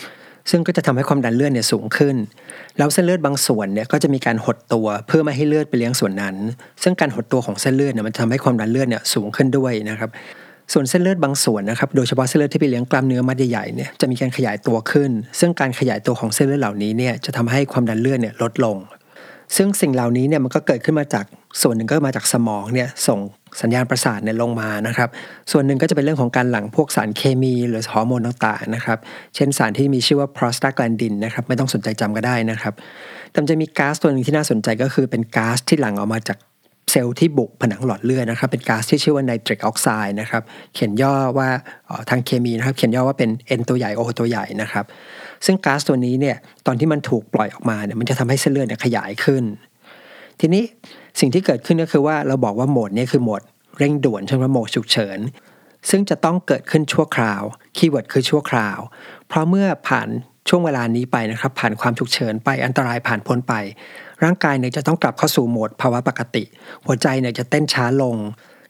[0.50, 2.16] ซึ่งก็จะทำให้ความดันเลือดเนี่ยสูงขึ้น
[2.78, 6.36] แล้วเส้นเลือดบางส่วนเนี่ยก็จะมีการหดตัวเพื่อไม่ให้เลือดไปเลี้ยงส่วนนั้น
[6.84, 10.10] ซึ่งการหดตัวของเส้นเลือดเนี่ยมันทำให้ความดันเลือดเนี่ยสูงขึ้นด้วยนะครับ
[10.74, 18.78] ส่วนเส้นเลือดบางส่วนนะครับ โดยเฉพาะเส้นเลือดที่ไปเลี้ยงกล้ามเนื้อมัดใหญ่ๆเนี่ยจะมีการขยายตัวขึ้น ซึ่งการขยายตัวของเส้นเลือดเหล่านี้เนี่ยจะทำให้ความดันเลือดเนี่ยลดลง
[19.56, 21.26] ซึ่งสิ่งเหล่านี้เนี่ยมันก็เกิดขึ้นมาจาก
[21.62, 23.20] ส่วนหนึ่งก็มาจากสมองเนี่ยส่ง
[23.62, 25.10] สัญญาณประสาทเนี่ยลงมานะครับ
[25.52, 29.00] ส่วนหนึ่งก็จะเป็นเรื่องของการหลั่งพวกสารเคมีหรือฮอร์โมนต่างๆนะครับ
[29.36, 32.74] เช่นสารที่มีชื่อว่า prostaglandin นะครับ ไม่ต้องสนใจจำก็ได้นะครับ
[33.32, 36.38] แต่จะมีก๊าซตัวหนึ่งที่น่าสนใจก็คือเป็นก๊าซที่หลั่งออกมาจาก
[36.92, 40.42] เซลล์ที่บุกผนังหลอดเลือดนะครับ เป็นก๊าซที่ชื่อว่าไนตริกออกไซด์นะครับ
[40.74, 41.50] เขียนย่อว่า
[42.10, 43.30] ทางเคมีนะครับ เขียนย่อว่าเป็น
[43.60, 44.86] N ตัวใหญ่ O ตัวใหญ่นะครับ
[45.46, 49.44] ซึ่งก๊าซตัวนี้เนี่ย ตอนที่มันถูกปล่อยออกมาเนี่ย มันจะทำให้เส้นเลือดเนี่ยขยายขึ้น
[50.40, 50.64] ทีนี้
[51.20, 53.42] สิ่งที่เกิดขึ้นก็คือว่าเราบอกว่าโหมดนี้คือโหมด
[53.78, 55.20] เร่งด่วนใช่ไหมโหมดฉุกเฉิน
[55.90, 57.44] ซึ่งจะต้องเกิดขึ้นชั่วคราว
[57.78, 58.80] keyword คือชั่วคราว
[59.28, 60.08] เพราะเมื่อผ่าน
[60.50, 63.54] ช่วงเวลานี้ไปนะครับ ผ่านความฉุกเฉินไปอันตรายผ่านพ้นไป
[64.24, 66.44] ร่างกายเนี่ยจะต้องกลับเข้าสู่โหมดภาวะปกติ
[66.86, 68.16] หัวใจเนี่ยจะเต้นช้าลง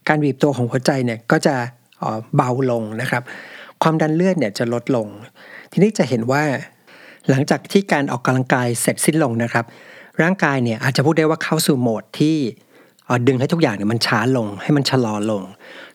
[0.08, 1.56] การบีบตัวของหัวใจเนี่ยก็จะ
[2.36, 3.24] เบาลงนะครับ
[3.84, 5.08] ความดันเลือดเนี่ยจะลดลง
[5.72, 6.44] ทีนี้จะเห็นว่า
[7.30, 9.66] หลังจากที่การออกกำลังกายเสร็จสิ้นลงนะครับ
[10.22, 12.38] ร่างกายเนี่ยอาจจะพูดได้ว่าเข้าสู่โหมดที่
[13.28, 15.42] ดึงให้ทุกอย่างเนี่ยมันช้าลง ให้มันชะลอลง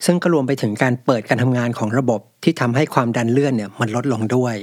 [0.05, 4.57] ซึ่งก็รวมไปถึงการเปิดการทำงานของระบบที่ทำให้ความดันเลือดเนี่ยมันลดลงด้วย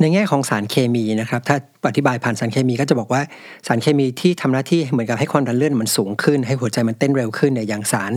[0.00, 1.56] ในแง่ของสารเคมีนะครับ ถ้า
[1.88, 3.22] อธิบายผ่านสารเคมีก็จะบอกว่า
[3.66, 8.12] สารเคมีที่ทำหน้าที่เหมือนกับให้ความดันเลือดมันสูงขึ้น ให้หัวใจมันเต้นเร็วขึ้นเนี่ยอย่างสาร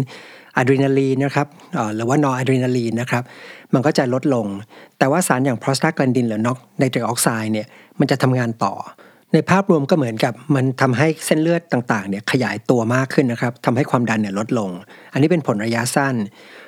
[0.57, 1.47] อะดรีนาลีนนะครับ
[1.95, 3.23] หรือว่านออะดรีนาลีนนะครับ
[3.73, 4.47] มันก็จะลดลง
[4.97, 7.67] แต่ว่าสารอย่างโปรสตาแกลนดินหรือนอกไนตริกออกไซด์เนี่ย
[7.99, 8.73] มันจะทำงานต่อ
[9.33, 14.71] ในภาพรวมก็เหมือนกับมันทำให้เส้นเลือดต่างๆเนี่ยขยายตัวมากขึ้นนะครับทำให้ความดันเนี่ยลดลง
[15.13, 16.15] อันนี้เป็นผลระยะสั้น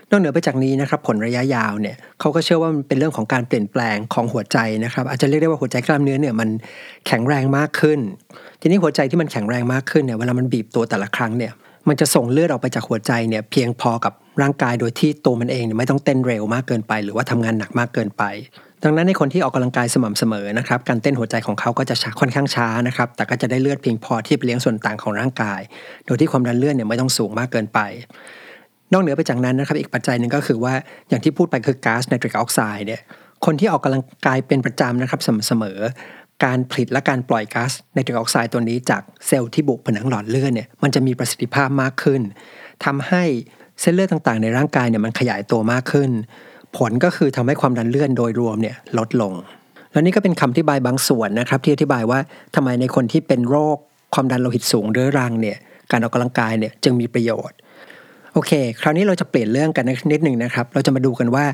[0.09, 6.49] นอกเหนือไปจากนี้นะครับผลระยะยาวเนี่ยเขาก็เชื่อว่ามันเป็นเรื่องของการเปลี่ยนแปลงของหัวใจนะครับ อาจจะเรียกได้ว่าหัวใจกล้ามเนื้อเนี่ยมัน
[7.07, 7.99] แข็งแรงมากขึ้น
[8.61, 11.51] ทีนี้หัวใจที่มันแข็งแรงมากขึ้นเนี่ยเวลามันบีบตัวแต่ละครั้งเนี่ย
[11.89, 18.23] มันจะส่งเลือดออกไปจากหัวใจเนี่ยเพียงพอกับร่างกายโดยที่ตัวมันเองเนี่ยไม่ต้องเต้นเร็วมากเกินไป หรือว่าทำงานหนักมากเกินไป
[18.83, 25.61] ดังนั้นในคนที่ออกกำลังกายสม่ำเสมอนะครับการเต้นหัวใจของเขาก็จะค่อนข้างช้านะครับแต่ก็จะได้เลือดเพียงพอที่ไปเลี้ยงส่วนต่างของร่างกาย
[26.05, 27.79] โดยที่ความดันเลือดเนี่ยไม่ต้องสูงมากเกินไป
[28.93, 30.73] นอกเหนือไปจากนั้นนะครับอีกปัจจัยหนึ่งก็คือว่า
[31.09, 33.01] อย่างที่พูดไปคือก๊าซไนตริกออกไซด์เนี่ย
[33.45, 35.79] คนที่ออกกำลังกายเป็นประจำนะครับสม่ำเสมอ
[36.45, 42.21] การผลิตและการปล่อยก๊าซไนตริกออกไซด์ตัวนี้จากเซลล์ที่บุกผนังหลอดเลือดเนี่ยมันจะมีประสิทธิภาพมากขึ้น
[42.85, 43.23] ทำให้
[43.81, 46.09] เส้นเลือดต่างๆ ในร่างกายเนี่ยมันขยายตัวมากขึ้น
[46.77, 49.33] ผลก็คือทำให้ความดันเลือดโดยรวมเนี่ยลดลง
[49.91, 52.19] แล้วนี่ก็เป็นคำอธิบายบางส่วนนะครับ ที่อธิบายว่า
[52.55, 53.77] ทำไมในคนที่เป็นโรค
[54.13, 55.57] ความดันโลหิตสูงเรื้อรังเนี่ย
[55.91, 57.57] การออกกำลังกายเนี่ยจึงมีประโยชน์
[58.33, 61.45] โอเค คราวนี้เราจะเปลี่ยนเรื่องกันนิดหนึ่งนะครับ เราจะมาดูกันว่า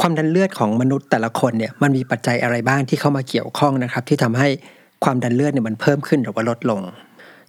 [0.00, 4.48] ความดันเลือดของมนุษย์แต่ละคนเนี่ยมันมีปัจจัยอะไรบ้างที่เข้ามาเกี่ยวข้องนะครับ ที่ทำให้
[5.04, 6.80] ความดันเลือดเนี่ยมันเพิ่มขึ้นหรือว่าลดลง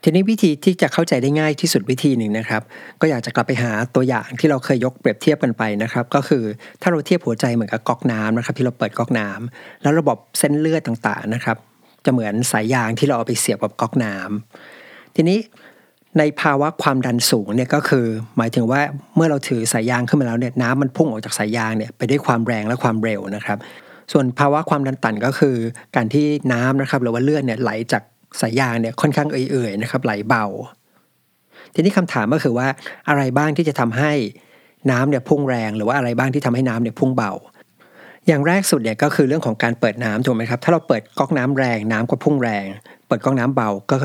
[0.03, 2.62] ทีนี้วิธีที่จะเข้าใจได้ง่ายที่สุดวิธีหนึ่งนะครับ
[3.01, 6.43] ก็อยากจะกลับไปหาตัวอย่างที่เราเคยยกเปรียบเทียบกันไปนะครับ ก็คือ
[6.82, 11.58] ถ้าเราเทียบหัวใจเหมือนกับก๊อกน้ำนะครับ ที่เราเปิดก๊อกน้ำแล้วระบบเส้นเลือดต่างๆนะครับ
[12.06, 15.38] จะเหมือนสายยางที่เราเอาไปเสียบกับก๊อกน้ำทีนี้
[16.19, 18.06] ในภาวะความดันสูงเนี่ยก็คือ
[18.38, 18.82] หมายถึงว่า
[19.15, 23.58] เมื่อเราถือสายยางขึ้นมาแล้วเนี่ยน้ำมันพุ่งออกจากสายยางเนี่ยไปด้วยความแรงและความเร็วนะครับ
[24.12, 25.56] ส่วนภาวะความดันต่ำก็คือ
[25.95, 28.04] การที่น้ำนะครับหรือว่าเลือดเนี่ยไหลจาก
[28.41, 30.45] สายยางเนี่ยค่อนข้างเอื่อยๆนะครับไหลเบา
[31.73, 32.67] ทีนี้คำถามก็คือว่า
[33.10, 34.12] อะไรบ้างที่จะทำให้
[34.91, 37.32] น้ำเนี่ยพุ่งแรงหรือว่าอะไรบ้างที่ทำให้น้ำเนี่ยพุ่งเบา
[38.28, 42.63] อย่างแรกสุดเนี่ยก็คือเรื่องของการเปิดน้ำถูกไหมครับถ้าเราเปิดก๊อกน้ำแรงน้ำก็พุ่งแรง
[43.08, 43.95] เปิดก๊อกน้ำเบาก็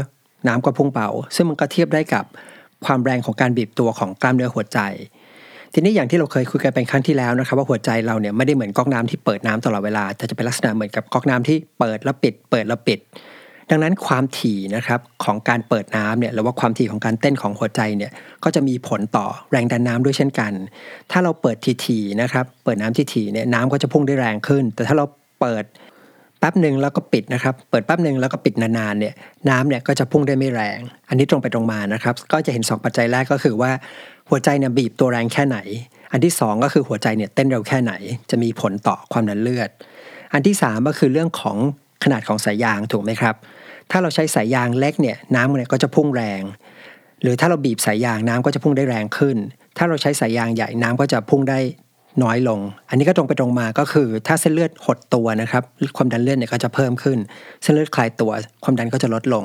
[0.46, 2.24] น้ำก็พุ่งเบาซึ่งมันก็เทียบได้กับ
[2.84, 4.78] ความแรงของการบีบตัวของกล้ามเนื้อหัวใจ
[5.74, 12.98] ทีนี้อย่างที่เราเคยคุยกันเป็นครั้งที่แล้วนะครับว่าหัวใจเราเนี่ยไม่ได้เหมือนก๊อกน้ำที่เปิดน้ำตลอดเวลาแต่จะเป็นลักษณะเหมือนกับก๊อกน้ำที่เปิดแล้วปิด เปิดแล้วปิด
[13.70, 18.12] ดังนั้นความถี่นะครับของการเปิดน้ำเนี่ยหรือว่าความถี่ของการเต้นของหัวใจเนี่ย
[18.44, 20.52] ก็จะมีผลต่อแรงดันน้ำด้วยเช่นกัน
[21.10, 25.04] ถ้าเราเปิดทีๆนะครับเปิดน้ำทีๆเนี่ยน้ำก็จะพุ่งได้แรงขึ้น แต่ถ้าเรา
[25.40, 25.64] เปิด
[26.38, 29.14] แป๊บหนึ่งแล้วก็ปิดนะครับ เปิดแป๊บหนึ่งแล้วก็ปิดนานๆเนี่ย
[29.48, 33.70] น้ำเนี่ยก็จะพุ่งได้ไม่แรง อันนี้ตรงไปตรงมานะครับ ก็จะเห็น 2 ปัจจัยแรกก็คือว่า
[34.30, 35.58] หัวใจเนี่ยบีบตัวแรงแค่ไหน
[36.12, 37.92] อันที่ 2 ก็คือหัวใจเนี่ยเต้นเร็วแค่ไหน
[38.30, 39.70] จะมีผลต่อความดันเลือด
[40.32, 41.56] อันที่ 3 ก็คือเรื่องของ
[42.04, 43.34] ขนาดของสายยางถูกไหมครับ
[43.90, 46.42] ถ้าเราใช้สายยางเล็กเนี่ยน้ำเนี่ยก็จะพุ่งแรง
[47.22, 49.36] หรือถ้าเราบีบสายยางน้ำก็จะพุ่งได้แรงขึ้น
[49.76, 51.58] ถ้าเราใช้สายยางใหญ่น้ำก็จะพุ่งได้
[52.22, 55.62] น้อยลง อันนี้ก็ตรงไปตรงมาก็คือ ถ้าเส้นเลือดหดตัวนะครับ
[55.96, 57.18] ความดันเลือดเนี่ยก็จะเพิ่มขึ้น
[57.62, 58.32] เส้นเลือดคลายตัว
[58.64, 59.44] ความดันก็จะลดลง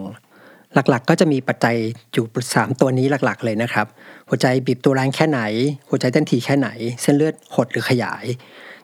[0.76, 1.76] หลักๆ ก็จะมีปัจจัย
[2.14, 3.86] อยู่สามตัวนี้หลักๆ เลยนะครับ
[4.30, 5.42] หัวใจบีบตัวแรงแค่ไหน
[5.90, 6.70] หัวใจเต้นทีแค่ไหน
[7.02, 8.26] เส้นเลือดหดหรือขยาย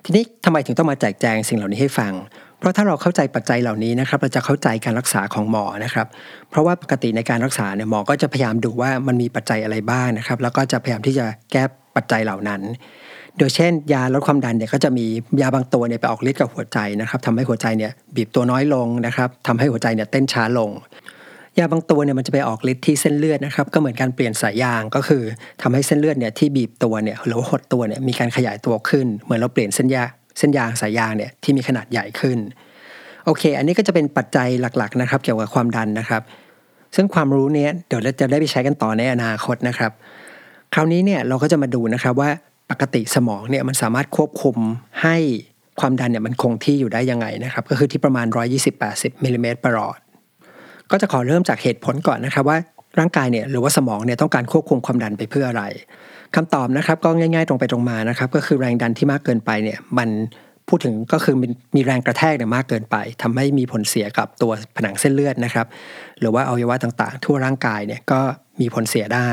[0.04, 2.13] ทีนี้ทำไมถึงต้องมาแจกแจงสิ่งเหล่านี้ให้ฟัง
[2.60, 6.08] เพราะถ้าเราเข้าใจปัจจัยเหล่านี้นะครับ เราจะเข้าใจการรักษาของหมอนะครับ
[6.49, 11.63] เพราะว่าปกติในการรักษาเนี่ยหมอก็จะพยายามดูว่ามันมีปัจจัยอะไรบ้างนะครับ แล้วก็จะพยายามที่จะแก้
[11.95, 12.62] ปัจจัยเหล่านั้น
[13.39, 15.06] โดยเช่น ยาลดความดันเนี่ยก็จะมี
[15.41, 20.71] ยาบางตัวเนี่ยไปออกฤทธิ์กับหัวใจนะครับทำให้หัวใจเนี่ยบีบตัวน้อยลงนะครับทำให้หัวใจเนี่ยเต้นช้าลง
[21.60, 25.23] ยาบางตัวเนี่ยมันจะไปออกฤทธิ์ที่เส้นเลือดนะครับก็เหมือนการเปลี่ยนสายยางก็คือ
[25.62, 30.04] ทำให้เส้นเลือดเนี่ยที่บีบตัวเนี่ยหรือว่าหดตัวเนี่ยมีการขยายตัวขึ้น เหมือนเราเปลี่ยนเส้นยา
[30.38, 32.38] เส้นยางสายยางเนี่ยที่มีขนาดใหญ่ขึ้น
[33.25, 34.47] โอเค อันนี้ก็จะเป็นปัจจัย
[34.78, 36.21] หลักๆนะครับ เกี่ยวกับความดันนะครับ
[36.95, 39.91] ซึ่งความรู้เนี้ยเดี๋ยวเราจะได้ไปใช้กันต่อในอนาคตนะครับ
[40.73, 42.30] คราวนี้เนี่ยเราก็จะมาดูนะครับว่า
[42.71, 44.58] ปกติสมองเนี่ยมันสามารถควบคุม
[45.03, 45.17] ให้
[45.79, 48.27] ความดันเนี่ยมันคงที่อยู่ได้ยังไงนะครับ ก็คือที่ประมาณ
[48.75, 49.99] 120-80มิลลิเมตรประหลอด
[50.91, 52.58] ก็จะขอเริ่มจากเหตุผลก่อนนะครับว่า
[52.99, 55.63] ร่างกายเนี่ยหรือว่าสมองเนี่ยต้องการควบคุมความดันไปเพื่ออะไร
[56.36, 60.10] คำตอบนะครับก็ง่ายๆตรงไปตรงมานะครับ ก็คือแรงดันที่มากเกินไปเนี่ยมัน
[60.67, 61.36] พูดถึงก็คือ
[61.75, 65.67] มีแรงกระแทกเนี่ยมากเกินไปทำให้มีผลเสียกับตัวผนังเส้นเลือดนะครับ
[66.19, 68.21] หรือว่าอวัยวะต่างๆ ทั่วร่างกายเนี่ยก็
[68.60, 69.29] มีผลเสียได้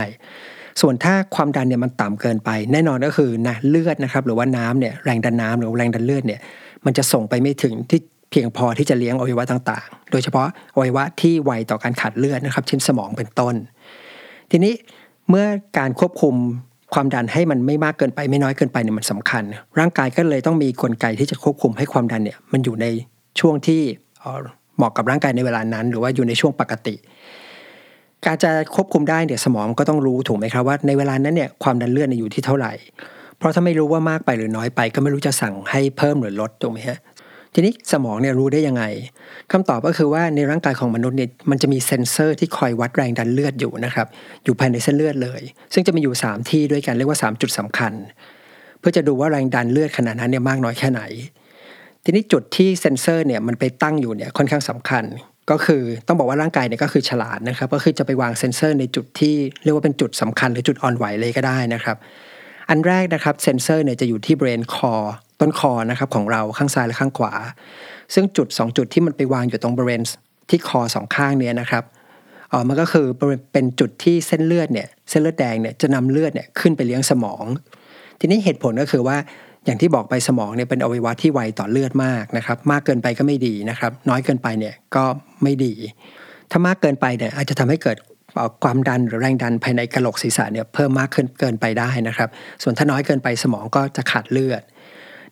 [0.81, 6.41] ส่วนถ้าความดันเนี่ยมันต่ำเกินไป แน่นอนก็คือนะเลือดนะครับหรือว่าน้ำเนี่ยแรงดันน้ำหรือแรงดันเลือดเนี่ย
[6.85, 13.55] มันจะส่งไปไม่ถึงที่เพียงพอที่จะเลี้ยงอวัยวะต่างๆ โดยเฉพาะอวัยวะที่ไวต่อการขาดเลือดนะครับ เช่นสมองเป็นต้น
[14.51, 14.75] ทีนี้
[15.31, 15.47] เมื่อ
[15.79, 16.35] การควบคุม
[16.95, 19.43] ความดันให้มันไม่มากเกินไปไม่น้อยเกินไปเนี่ยมันสำคัญ
[19.79, 22.87] ร่างกายก็เลยต้องมีกลไกที่จะควบคุมให้ความดันเนี่ยมันอยู่ใน
[23.41, 23.81] ช่วงที่
[24.77, 26.95] เหมาะกับร่างกายในเวลานั้น หรือว่าอยู่ในช่วงปกติ
[28.25, 32.73] การจะควบคุมได้เนี่ยสมองก็ต้องรู้ถูกไหมครับว่าในเวลานั้นเนี่ยความดันเลือดอยู่ที่เท่าไหร่
[33.39, 36.99] เพราะถ้าไม่รู้ว่ามากไปหรือน้อยไป ก็ไม่รู้จะสั่งให้เพิ่มหรือลดถูกไหมฮะ
[37.55, 38.85] ทีนี้สมองเนี่ยรู้ได้ยังไง
[39.53, 44.07] คำตอบก็คือว่าในร่างกายของมนุษย์เนี่ยมันจะมีเซ็นเซอร์ที่คอยวัดแรงดันเลือดอยู่นะครับ
[44.45, 45.41] อยู่ภายในเส้นเลือดเลย
[45.73, 47.93] ซึ่งจะมีอยู่ 3 ที่ด้วยกันเรียกว่า 3 จุดสำคัญ
[48.79, 51.03] เพื่อจะดูว่าแรงดันเลือดขณะนั้นเนี่ยมากน้อยแค่ไหน
[52.05, 55.05] ทีนี้จุดที่เซ็นเซอร์เนี่ยมันไปตั้งอยู่เนี่ยค่อนข้างสำคัญ
[55.51, 61.97] ก็คือต้องบอกว่าร่างกายเนี่ยก็คือฉลาดนะครับก็คือจะไปวางเซ็นเซอร์ในจุดที่เรียกว่าเป็นจุดสำคัญหรือจุดอ่อนไหวเลยก็ได้นะครับ
[62.69, 64.93] อันแรกนะครับเซ็นเซอร์เนี่ยจะอยู่ที่เบรนคอ
[65.41, 67.33] ต้นคอนะครับของเราข้างซ้ายและข้างขวา
[68.15, 70.03] ซึ่งจุด 2 จุดที่มันไปวางอยู่ตรงบริเวณ
[70.51, 71.85] ที่คอสองข้างเนี้ยนะครับ
[72.53, 73.07] อ๋อมันก็คือ
[73.53, 77.45] เป็นจุดที่เส้นเลือดเนี่ยเส้นเลือดแดงเนี่ยจะนำเลือดเนี่ยขึ้นไปเลี้ยงสมอง
[78.21, 79.17] ทีนี้เหตุผลก็คือว่า
[79.67, 85.05] อย่างที่บอกไปสมองเนี่ยเป็นอวัยวะที่ไวต่อเลือดมากนะครับ มากเกินไปก็ไม่ดีนะครับ น้อยเกินไปเนี่ยก็
[85.43, 85.73] ไม่ดี
[86.51, 87.97] ถ้ามากเกินไปเนี่ยอาจจะทำให้เกิด
[88.65, 92.29] ความดันหรือแรงดันภายในกระโหลกศีรษะเนี่ยเพิ่มมากขึ้นเกินไปได้นะครับ
[92.63, 94.63] ส่วนถ้าน้อยเกินไปสมองก็จะขาดเลือด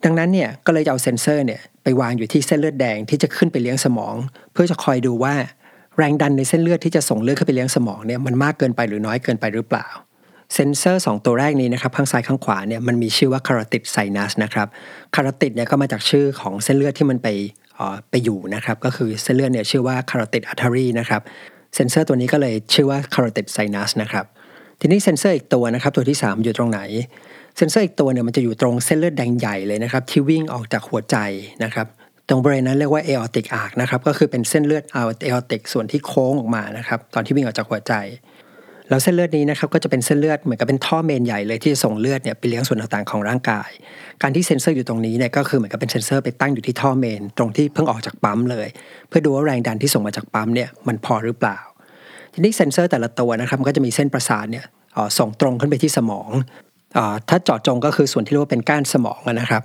[0.04, 4.14] ดังนั้นเนี่ยก็เลยจะเอาเซนเซอร์เนี่ยไปวางอยู่ที่เส้นเลือดแดงที่จะขึ้นไปเลี้ยงสมอง
[4.52, 5.34] เพื่อจะคอยดูว่า
[5.98, 9.86] แรงดันในเส้นเลือดที่จะส่งเลือดขึ้นไปเลี้ยงสมองเนี่ยมันมากเกินไปหรือน้อยเกินไปหรือเปล่า
[10.54, 14.68] เซนเซอร์ 2 ตัวแรกนี้นะครับข้างซ้ายข้างขวาเนี่ยมันมีชื่อว่า carotid sinus นะครับ
[15.14, 17.28] carotid เนี่ยก็มาจากชื่อของเส้นเลือดที่มันไป
[18.10, 21.22] ไปอยู่นะครับก็คือเส้นเลือดเนี่ยชื่อว่า carotid artery นะครับ
[21.74, 24.24] เซนเซอร์ตัวนี้ก็เลยชื่อว่า carotid sinus นะครับ
[24.80, 26.80] ทีนี้เซนเซอร์อีกตัวนะครับตัวที่ 3 อยู่ตรงไหน
[27.56, 31.16] เซนเซอร์อีกตัวเนี่ยมันจะอยู่ตรงเส้นเลือดแดงใหญ่เลยนะครับที่วิ่งออกจากหัวใจ
[31.64, 31.86] นะครับ
[32.28, 37.94] ตรงบริเวณนั้นเรียกว่า aortic arch นะครับก็คือเป็นเส้นเลือด aortic ส่วนที่โค้งออกมานะครับตอนที่วิ่งออกจากหัวใจ
[38.88, 43.70] แล้วเส้นเลือดนี้นะครับก็จะเป็นเส้นเลือดเหมือนกับเป็นท่อเมนใหญ่เลยที่จะส่งเลือดเนี่ยไปเลี้ยงส่วนต่างๆของร่างกาย
[44.22, 48.68] การที่เซ็นเซอร์อยู่ตรงนี้เนี่ยก็คือเหมือนกับเป็นเซ็นเซอร์ไปตั้งอยู่ที่ท่อเมน ตรงที่เพิ่งออกจากปั๊มเลย
[49.08, 51.58] เพื่อดูว่าแรงดันที่ส่งมาจากปั๊มเนี่ยมันพอหรือเปล่า
[52.32, 54.64] ทีนี้เซ็นเซอร์แต่ละตัวนะครับก็จะมีเส้นประสาทเนี่ย
[55.18, 56.30] ส่งตรงขึ้นไปที่สมอง
[57.28, 59.62] ถ้าเจาะจงก็คือส่วนที่เรียกว่าเป็นก้านสมองนะครับ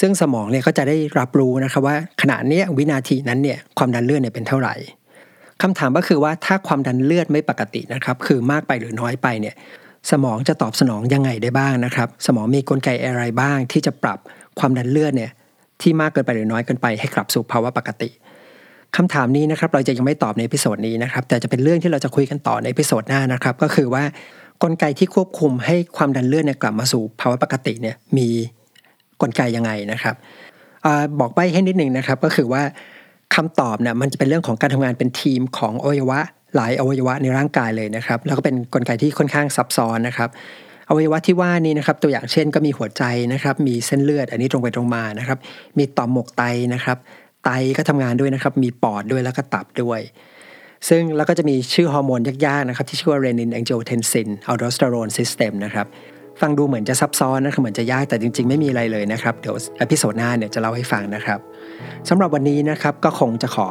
[0.00, 4.74] ซึ่งสมองเนี่ยก็จะได้รับรู้นะครับว่าขณะนี้วินาทีนั้นเนี่ยความดันเลือดเนี่ยเป็นเท่าไหร่
[5.62, 9.54] คำถามก็คือว่าถ้าความดันเลือดไม่ปกตินะครับ คือมากไปหรือน้อยไปเนี่ย
[10.10, 14.18] สมองจะตอบสนองยังไงได้บ้างนะครับ สมองมีกลไกอะไรบ้าง ที่จะปรับ
[14.58, 15.30] ความดันเลือดเนี่ย
[15.82, 18.08] ที่มากเกินไปหรือน้อยเกินไปให้กลับสู่ภาวะปกติ
[18.96, 24.04] คำถามนี้นะครับเราจะยังไม่ตอบใน episode นี้นะครับ แต่จะเป็นเรื่องที่เราจะคุยกันต่อใน episode หน้านะครับ ก็คือว่า
[24.62, 28.28] กลไกที่ควบคุมให้ความดันเลือดเนี่ยกลับมาสู่ภาวะปกติเนี่ยมี
[29.22, 30.14] กลไกยังไงนะครับ
[30.84, 32.62] บอกใบ้ให้นิดหนึ่งนะครับก็คือว่า
[33.34, 36.20] คำตอบเนี่ยมันจะเป็นเรื่องของการทำงานเป็นทีมของอวัยวะ
[36.56, 40.28] หลายอวัยวะในร่างกายเลยนะครับ แล้วก็เป็นกลไกที่ค่อนข้างซับซ้อนนะครับ
[40.88, 45.38] อวัยวะที่ว่านี้นะครับตัวอย่างเช่นก็มีหัวใจนะครับ มีเส้นเลือด อันนี้ตรงไปตรงมานะครับ
[45.78, 46.42] มีต่อมหมกไต
[46.74, 46.98] นะครับ
[47.44, 50.00] ไตก็ทำงานด้วยนะครับ มีปอดด้วยแล้วก็ตับด้วย
[50.88, 55.86] ซึ่งแล้วก็จะมีชื่อฮอร์โมนยากๆนะครับที่ชื่อว่า renin angiotensin aldosterone system นะครับ
[56.40, 61.38] ฟังดูเหมือนจะซับซ้อนนะครับเหมือนจะยากแต่จริง ๆ ไม่มีอะไรเลยนะครับ เดี๋ยว episode หน้าเนี่ยจะเล่าให้ฟังนะครับ
[62.08, 63.68] สำหรับวันนี้นะครับก็คงจะขอ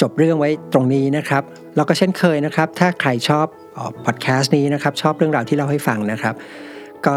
[0.00, 1.42] จบเรื่องไว้ตรงนี้นะครับ
[1.76, 3.46] แล้วก็เช่นเคยนะครับ ถ้าใครชอบ
[4.06, 6.34] พอดแคสต์นี้นะครับ ชอบเรื่องราวที่เล่าให้ฟังนะครับ
[7.06, 7.16] ก็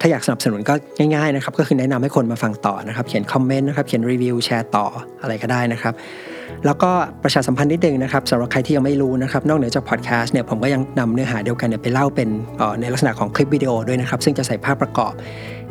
[0.00, 0.74] ถ้าอยากสนับสนุนก็
[1.14, 4.86] ง่ายๆนะครับ ก็คือแนะนำให้คนมาฟังต่อนะครับ เขียนคอมเมนต์นะครับ เขียนรีวิวแชร์ต่อ
[5.22, 5.94] อะไรก็ได้นะครับ
[6.66, 6.90] แล้วก็
[7.22, 12.28] ประชาสัมพันธ์นิดนึงนะครับสำหรับใครที่ยังไม่รู้นะครับนอกเหนือจากพอดแคสต์เนี่ยผมก็ยังนำเนื้อหาเดียวกันเนี่ยไปเล่าเป็น
[12.80, 15.14] ในลักษณะของคลิปวิดีโอด้วยนะครับซึ่งจะใส่ภาพประกอบ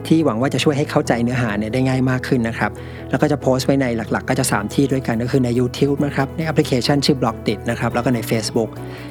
[0.07, 2.71] ที่หวังว่าจะช่วยให้เข้าใจเนื้อหาเนี่ยได้ง่ายมากขึ้นนะครับ
[3.09, 8.69] แล้วก็จะโพสต์ไว้ในหลักๆ ก็จะ 3 ที่ด้วยกันก็คือใน YouTube นะครับในแอปพลิเคชันชื่อ Blockdit นะครับแล้วก็ใน Facebook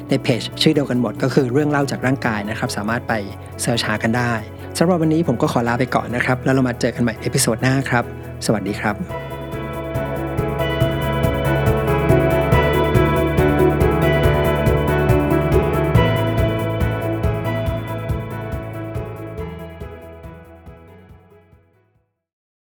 [0.09, 3.13] ในเพจชื่อเดียวกันหมด ก็คือเรื่องเล่าจากร่างกายนะครับสามารถไป
[3.61, 4.33] search หากันได้
[4.77, 8.03] สำหรับวันนี้ผมก็ขอลาไปก่อนนะครับแล้วเรามาเจอกันใหม่ episode หน้าครับ
[8.45, 9.32] สวัสดีครับ